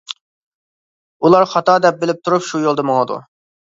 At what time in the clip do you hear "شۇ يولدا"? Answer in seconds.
2.53-2.91